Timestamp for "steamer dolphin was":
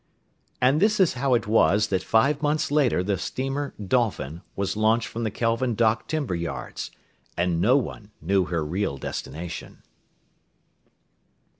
3.19-4.75